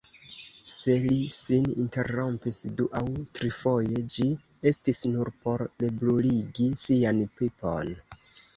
Se 0.67 0.93
li 1.01 1.17
sin 1.39 1.67
interrompis 1.83 2.59
du 2.79 2.87
aŭ 3.01 3.05
trifoje, 3.41 4.01
ĝi 4.15 4.27
estis 4.73 5.05
nur 5.13 5.33
por 5.45 5.67
rebruligi 5.85 6.69
sian 6.89 7.25
pipon. 7.39 7.97